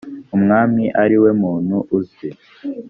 [0.35, 2.29] umwami ari we muntu uzwi